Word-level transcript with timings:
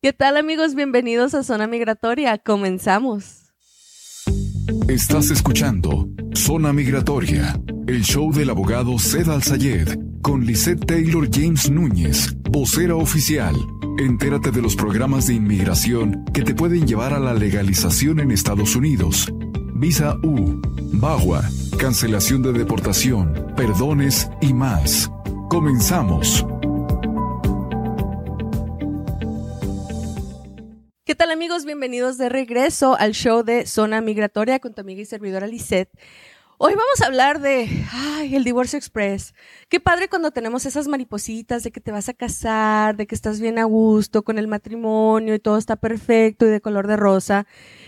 ¿Qué 0.00 0.12
tal 0.12 0.36
amigos? 0.36 0.76
Bienvenidos 0.76 1.34
a 1.34 1.42
Zona 1.42 1.66
Migratoria. 1.66 2.38
Comenzamos. 2.38 3.46
Estás 4.86 5.32
escuchando 5.32 6.08
Zona 6.36 6.72
Migratoria, 6.72 7.60
el 7.88 8.04
show 8.04 8.32
del 8.32 8.50
abogado 8.50 8.96
Zed 9.00 9.26
Sayed 9.42 9.98
con 10.22 10.46
Lisette 10.46 10.86
Taylor 10.86 11.28
James 11.28 11.68
Núñez, 11.68 12.32
vocera 12.48 12.94
oficial. 12.94 13.56
Entérate 13.98 14.52
de 14.52 14.62
los 14.62 14.76
programas 14.76 15.26
de 15.26 15.34
inmigración 15.34 16.24
que 16.32 16.42
te 16.42 16.54
pueden 16.54 16.86
llevar 16.86 17.12
a 17.12 17.18
la 17.18 17.34
legalización 17.34 18.20
en 18.20 18.30
Estados 18.30 18.76
Unidos. 18.76 19.26
Visa 19.74 20.16
U, 20.22 20.62
BAGUA, 20.92 21.42
cancelación 21.76 22.44
de 22.44 22.52
deportación, 22.52 23.52
perdones 23.56 24.30
y 24.40 24.54
más. 24.54 25.10
Comenzamos. 25.50 26.46
Amigos? 31.38 31.64
Bienvenidos 31.64 32.18
de 32.18 32.28
regreso 32.28 32.96
al 32.98 33.12
show 33.12 33.44
de 33.44 33.64
Zona 33.64 34.00
Migratoria 34.00 34.58
con 34.58 34.74
tu 34.74 34.80
amiga 34.80 35.02
y 35.02 35.04
servidora 35.04 35.46
Lisette. 35.46 35.88
Hoy 36.60 36.72
vamos 36.72 37.00
a 37.00 37.06
hablar 37.06 37.40
de 37.40 37.68
ay, 37.92 38.34
el 38.34 38.42
divorcio 38.42 38.76
express. 38.76 39.32
Qué 39.68 39.78
padre 39.78 40.08
cuando 40.08 40.32
tenemos 40.32 40.66
esas 40.66 40.88
maripositas 40.88 41.62
de 41.62 41.70
que 41.70 41.80
te 41.80 41.92
vas 41.92 42.08
a 42.08 42.14
casar, 42.14 42.96
de 42.96 43.06
que 43.06 43.14
estás 43.14 43.40
bien 43.40 43.60
a 43.60 43.64
gusto 43.64 44.24
con 44.24 44.38
el 44.38 44.48
matrimonio 44.48 45.36
y 45.36 45.38
todo 45.38 45.56
está 45.56 45.76
perfecto 45.76 46.46
y 46.46 46.48
de 46.48 46.60
color 46.60 46.88
de 46.88 46.96
rosa. 46.96 47.46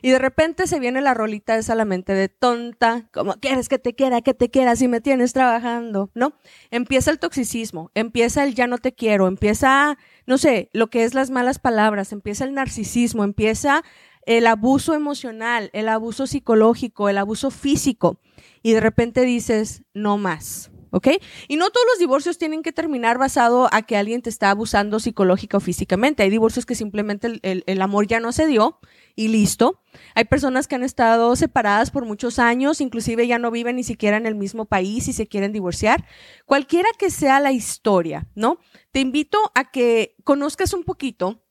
Y 0.00 0.10
de 0.10 0.20
repente 0.20 0.68
se 0.68 0.78
viene 0.78 1.00
la 1.00 1.12
rolita 1.12 1.56
esa 1.56 1.72
a 1.72 1.76
la 1.76 1.84
mente 1.84 2.14
de 2.14 2.28
tonta, 2.28 3.08
como 3.12 3.34
quieres 3.34 3.68
que 3.68 3.80
te 3.80 3.96
quiera, 3.96 4.20
que 4.20 4.32
te 4.32 4.48
quiera 4.48 4.76
si 4.76 4.86
me 4.86 5.00
tienes 5.00 5.32
trabajando, 5.32 6.10
¿no? 6.14 6.34
Empieza 6.70 7.10
el 7.10 7.18
toxicismo, 7.18 7.90
empieza 7.94 8.44
el 8.44 8.54
ya 8.54 8.68
no 8.68 8.78
te 8.78 8.94
quiero, 8.94 9.26
empieza, 9.26 9.98
no 10.26 10.38
sé, 10.38 10.70
lo 10.72 10.88
que 10.88 11.02
es 11.02 11.14
las 11.14 11.30
malas 11.30 11.58
palabras, 11.58 12.12
empieza 12.12 12.44
el 12.44 12.54
narcisismo, 12.54 13.24
empieza 13.24 13.82
el 14.26 14.46
abuso 14.46 14.94
emocional, 14.94 15.70
el 15.72 15.88
abuso 15.88 16.26
psicológico, 16.26 17.08
el 17.08 17.18
abuso 17.18 17.50
físico. 17.50 18.18
Y 18.62 18.72
de 18.72 18.80
repente 18.80 19.22
dices, 19.22 19.82
no 19.92 20.18
más. 20.18 20.72
¿ok? 20.92 21.08
Y 21.48 21.56
no 21.56 21.70
todos 21.70 21.86
los 21.90 21.98
divorcios 21.98 22.38
tienen 22.38 22.62
que 22.62 22.72
terminar 22.72 23.18
basado 23.18 23.68
a 23.72 23.82
que 23.82 23.96
alguien 23.96 24.22
te 24.22 24.30
está 24.30 24.50
abusando 24.50 25.00
psicológica 25.00 25.56
o 25.56 25.60
físicamente. 25.60 26.22
Hay 26.22 26.30
divorcios 26.30 26.66
que 26.66 26.74
simplemente 26.74 27.40
el, 27.42 27.64
el, 27.66 27.82
amor 27.82 28.06
ya 28.06 28.20
no 28.20 28.30
se 28.30 28.46
dio 28.46 28.78
y 29.16 29.28
listo. 29.28 29.80
Hay 30.14 30.24
personas 30.26 30.68
que 30.68 30.74
han 30.74 30.84
estado 30.84 31.34
separadas 31.34 31.90
por 31.90 32.04
muchos 32.04 32.38
años, 32.38 32.80
inclusive 32.80 33.26
ya 33.26 33.38
no 33.38 33.50
viven 33.50 33.76
ni 33.76 33.84
siquiera 33.84 34.16
en 34.16 34.26
el 34.26 34.34
mismo 34.34 34.66
país 34.66 35.08
y 35.08 35.12
se 35.12 35.26
quieren 35.26 35.52
divorciar. 35.52 36.04
Cualquiera 36.44 36.88
que 36.98 37.10
sea 37.10 37.40
la 37.40 37.52
historia, 37.52 38.28
¿no? 38.34 38.58
Te 38.92 39.00
invito 39.00 39.38
a 39.54 39.70
que 39.70 40.14
conozcas 40.24 40.74
un 40.74 40.84
poquito 40.84 41.41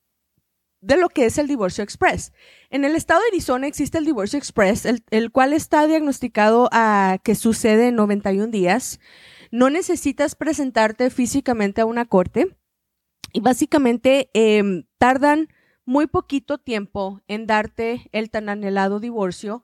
de 0.81 0.97
lo 0.97 1.09
que 1.09 1.25
es 1.25 1.37
el 1.37 1.47
divorcio 1.47 1.83
express. 1.83 2.33
En 2.69 2.83
el 2.83 2.95
estado 2.95 3.21
de 3.21 3.27
Arizona 3.27 3.67
existe 3.67 3.97
el 3.97 4.05
divorcio 4.05 4.37
express, 4.37 4.85
el, 4.85 5.31
cual 5.31 5.53
está 5.53 5.87
diagnosticado 5.87 6.69
a 6.71 7.19
que 7.23 7.35
sucede 7.35 7.89
en 7.89 7.95
91 7.95 8.47
días. 8.47 8.99
No 9.51 9.69
necesitas 9.69 10.35
presentarte 10.35 11.09
físicamente 11.09 11.81
a 11.81 11.85
una 11.85 12.05
corte 12.05 12.57
y 13.31 13.41
básicamente 13.41 14.29
eh, 14.33 14.85
tardan 14.97 15.49
muy 15.85 16.07
poquito 16.07 16.57
tiempo 16.57 17.21
en 17.27 17.47
darte 17.47 18.09
el 18.11 18.29
tan 18.29 18.49
anhelado 18.49 18.99
divorcio, 18.99 19.63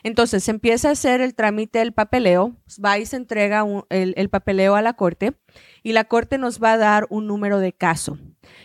Entonces 0.03 0.49
empieza 0.49 0.89
a 0.89 0.93
hacer 0.93 1.21
el 1.21 1.35
trámite 1.35 1.79
del 1.81 1.93
papeleo, 1.93 2.57
va 2.83 2.99
y 2.99 3.07
se 3.07 3.17
entrega 3.17 3.65
el, 3.91 4.15
el 4.17 4.29
papeleo 4.31 4.77
a 4.77 4.83
la 4.83 4.95
corte 4.95 5.35
y 5.83 5.93
la 5.93 6.05
corte 6.05 6.39
nos 6.39 6.63
va 6.63 6.73
a 6.73 6.79
dar 6.79 7.07
un 7.11 7.27
número 7.27 7.59
de 7.59 7.73
caso. 7.73 8.19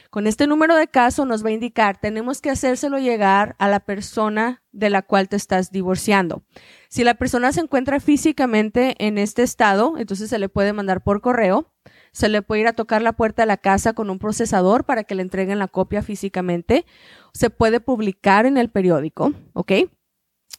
Con 0.10 0.28
este 0.28 0.48
número 0.48 0.76
de 0.76 0.88
caso 0.88 1.26
nos 1.26 1.44
va 1.44 1.50
a 1.50 1.54
indicar, 1.54 2.00
tenemos 2.00 2.42
que 2.42 2.50
hacérselo 2.50 3.00
llegar 3.00 3.56
a 3.60 3.68
la 3.68 3.80
persona 3.80 4.62
de 4.72 4.90
la 4.90 5.02
cual 5.02 5.30
te 5.30 5.36
estás 5.36 5.72
divorciando. 5.72 6.44
Si 6.90 7.04
la 7.04 7.16
persona 7.16 7.52
se 7.52 7.62
encuentra 7.62 8.00
físicamente 8.00 8.96
en 9.00 9.18
este 9.18 9.44
estado, 9.44 9.98
entonces 9.98 10.30
se 10.30 10.40
le 10.40 10.50
puede 10.50 10.74
mandar 10.74 11.04
por 11.04 11.22
correo, 11.22 11.71
se 12.12 12.30
le 12.30 12.42
puede 12.42 12.62
ir 12.62 12.68
a 12.68 12.74
tocar 12.74 13.02
la 13.02 13.14
puerta 13.14 13.44
de 13.44 13.48
la 13.48 13.58
casa 13.58 13.94
con 13.94 14.10
un 14.10 14.20
procesador 14.20 14.84
para 14.84 15.04
que 15.04 15.16
le 15.16 15.22
entreguen 15.22 15.60
la 15.60 15.68
copia 15.68 16.02
físicamente, 16.02 16.86
se 17.34 17.50
puede 17.50 17.80
publicar 17.80 18.46
en 18.46 18.58
el 18.58 18.70
periódico, 18.70 19.34
¿ok? 19.54 19.72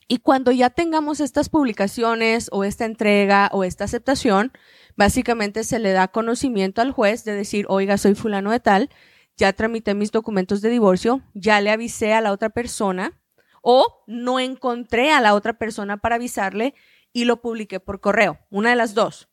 Y 0.08 0.18
cuando 0.18 0.52
ya 0.52 0.70
tengamos 0.70 1.20
estas 1.20 1.48
publicaciones 1.48 2.48
o 2.52 2.64
esta 2.64 2.84
entrega 2.84 3.48
o 3.52 3.64
esta 3.64 3.84
aceptación, 3.84 4.52
básicamente 4.96 5.64
se 5.64 5.78
le 5.78 5.92
da 5.92 6.08
conocimiento 6.08 6.82
al 6.82 6.92
juez 6.92 7.24
de 7.24 7.34
decir, 7.34 7.66
oiga, 7.68 7.96
soy 7.98 8.14
fulano 8.14 8.50
de 8.50 8.60
tal, 8.60 8.90
ya 9.36 9.52
tramité 9.52 9.94
mis 9.94 10.12
documentos 10.12 10.60
de 10.60 10.70
divorcio, 10.70 11.22
ya 11.34 11.60
le 11.60 11.70
avisé 11.70 12.12
a 12.12 12.20
la 12.20 12.32
otra 12.32 12.50
persona 12.50 13.20
o 13.62 14.02
no 14.06 14.40
encontré 14.40 15.12
a 15.12 15.20
la 15.20 15.34
otra 15.34 15.54
persona 15.54 15.96
para 15.96 16.16
avisarle 16.16 16.74
y 17.12 17.24
lo 17.24 17.40
publiqué 17.40 17.80
por 17.80 18.00
correo, 18.00 18.38
una 18.50 18.70
de 18.70 18.76
las 18.76 18.94
dos. 18.94 19.31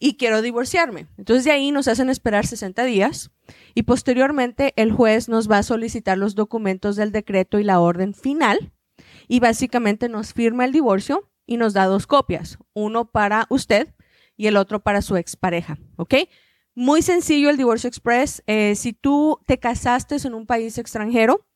Y 0.00 0.14
quiero 0.14 0.42
divorciarme. 0.42 1.06
Entonces 1.18 1.44
de 1.44 1.52
ahí 1.52 1.70
nos 1.70 1.86
hacen 1.86 2.10
esperar 2.10 2.46
60 2.46 2.82
días 2.84 3.30
y 3.74 3.82
posteriormente 3.82 4.72
el 4.76 4.90
juez 4.90 5.28
nos 5.28 5.48
va 5.48 5.58
a 5.58 5.62
solicitar 5.62 6.18
los 6.18 6.34
documentos 6.34 6.96
del 6.96 7.12
decreto 7.12 7.60
y 7.60 7.64
la 7.64 7.78
orden 7.78 8.14
final 8.14 8.72
y 9.28 9.38
básicamente 9.38 10.08
nos 10.08 10.32
firma 10.32 10.64
el 10.64 10.72
divorcio 10.72 11.30
y 11.46 11.56
nos 11.56 11.74
da 11.74 11.84
dos 11.84 12.06
copias, 12.06 12.58
uno 12.74 13.10
para 13.10 13.46
usted 13.50 13.94
y 14.36 14.46
el 14.46 14.56
otro 14.56 14.80
para 14.82 15.02
su 15.02 15.16
expareja, 15.16 15.78
¿ok? 15.96 16.14
Muy 16.74 17.02
sencillo 17.02 17.50
el 17.50 17.56
divorcio 17.56 17.88
express. 17.88 18.42
Eh, 18.46 18.74
si 18.74 18.92
tú 18.92 19.38
te 19.46 19.58
casaste 19.58 20.16
en 20.24 20.34
un 20.34 20.46
país 20.46 20.78
extranjero 20.78 21.46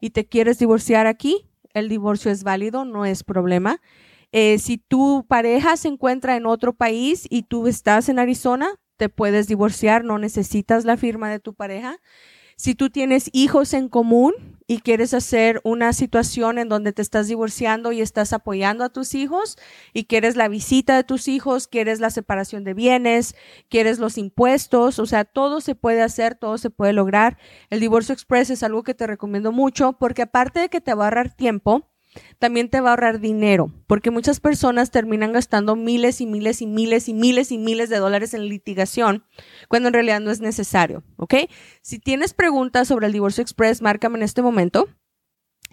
y 0.00 0.10
te 0.10 0.26
quieres 0.26 0.58
divorciar 0.58 1.06
aquí, 1.06 1.50
el 1.74 1.88
divorcio 1.88 2.30
es 2.30 2.44
válido, 2.44 2.84
no 2.84 3.04
es 3.04 3.22
problema. 3.24 3.80
Eh, 4.32 4.58
si 4.58 4.78
tu 4.78 5.26
pareja 5.28 5.76
se 5.76 5.88
encuentra 5.88 6.36
en 6.36 6.46
otro 6.46 6.72
país 6.72 7.26
y 7.28 7.42
tú 7.42 7.66
estás 7.66 8.08
en 8.08 8.18
Arizona, 8.18 8.76
te 8.96 9.08
puedes 9.08 9.48
divorciar, 9.48 10.04
no 10.04 10.18
necesitas 10.18 10.84
la 10.84 10.96
firma 10.96 11.30
de 11.30 11.40
tu 11.40 11.54
pareja. 11.54 11.98
Si 12.60 12.74
tú 12.74 12.90
tienes 12.90 13.30
hijos 13.32 13.72
en 13.72 13.88
común 13.88 14.34
y 14.66 14.80
quieres 14.80 15.14
hacer 15.14 15.62
una 15.64 15.94
situación 15.94 16.58
en 16.58 16.68
donde 16.68 16.92
te 16.92 17.00
estás 17.00 17.26
divorciando 17.26 17.90
y 17.90 18.02
estás 18.02 18.34
apoyando 18.34 18.84
a 18.84 18.90
tus 18.90 19.14
hijos 19.14 19.56
y 19.94 20.04
quieres 20.04 20.36
la 20.36 20.46
visita 20.46 20.94
de 20.94 21.02
tus 21.02 21.26
hijos, 21.26 21.68
quieres 21.68 22.00
la 22.00 22.10
separación 22.10 22.62
de 22.62 22.74
bienes, 22.74 23.34
quieres 23.70 23.98
los 23.98 24.18
impuestos, 24.18 24.98
o 24.98 25.06
sea, 25.06 25.24
todo 25.24 25.62
se 25.62 25.74
puede 25.74 26.02
hacer, 26.02 26.34
todo 26.34 26.58
se 26.58 26.68
puede 26.68 26.92
lograr. 26.92 27.38
El 27.70 27.80
divorcio 27.80 28.12
express 28.12 28.50
es 28.50 28.62
algo 28.62 28.82
que 28.82 28.92
te 28.92 29.06
recomiendo 29.06 29.52
mucho 29.52 29.94
porque 29.94 30.20
aparte 30.20 30.60
de 30.60 30.68
que 30.68 30.82
te 30.82 30.92
va 30.92 31.04
a 31.04 31.06
ahorrar 31.06 31.34
tiempo, 31.34 31.89
también 32.38 32.68
te 32.68 32.80
va 32.80 32.88
a 32.88 32.92
ahorrar 32.92 33.20
dinero, 33.20 33.72
porque 33.86 34.10
muchas 34.10 34.40
personas 34.40 34.90
terminan 34.90 35.32
gastando 35.32 35.76
miles 35.76 36.20
y 36.20 36.26
miles 36.26 36.62
y 36.62 36.66
miles 36.66 37.08
y 37.08 37.14
miles 37.14 37.52
y 37.52 37.58
miles 37.58 37.88
de 37.88 37.98
dólares 37.98 38.34
en 38.34 38.48
litigación, 38.48 39.24
cuando 39.68 39.88
en 39.88 39.94
realidad 39.94 40.20
no 40.20 40.30
es 40.30 40.40
necesario, 40.40 41.04
¿ok? 41.16 41.34
Si 41.82 41.98
tienes 41.98 42.34
preguntas 42.34 42.88
sobre 42.88 43.06
el 43.06 43.12
divorcio 43.12 43.42
express, 43.42 43.82
márcame 43.82 44.18
en 44.18 44.24
este 44.24 44.42
momento. 44.42 44.88